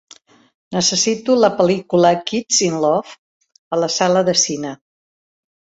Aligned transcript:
Necessito 0.75 1.35
la 1.41 1.51
pel·lícula 1.59 2.13
"Kids 2.33 2.65
in 2.71 2.81
Love" 2.87 3.17
a 3.77 3.81
la 3.85 3.95
sala 4.01 4.27
de 4.33 4.39
cine. 4.47 4.75